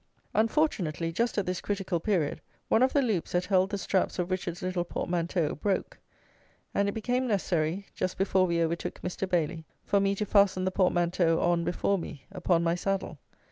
Unfortunately, 0.33 1.11
just 1.11 1.37
at 1.37 1.45
this 1.45 1.61
critical 1.61 1.99
period, 1.99 2.41
one 2.69 2.81
of 2.81 2.91
the 2.91 3.03
loops 3.03 3.33
that 3.33 3.45
held 3.45 3.69
the 3.69 3.77
straps 3.77 4.17
of 4.17 4.31
Richard's 4.31 4.63
little 4.63 4.83
portmanteau 4.83 5.53
broke; 5.53 5.99
and 6.73 6.89
it 6.89 6.93
became 6.93 7.27
necessary 7.27 7.85
(just 7.93 8.17
before 8.17 8.47
we 8.47 8.63
overtook 8.63 8.99
Mr. 9.03 9.29
Bailey) 9.29 9.63
for 9.85 9.99
me 9.99 10.15
to 10.15 10.25
fasten 10.25 10.65
the 10.65 10.71
portmanteau 10.71 11.39
on 11.39 11.63
before 11.63 11.99
me, 11.99 12.25
upon 12.31 12.63
my 12.63 12.73
saddle. 12.73 13.19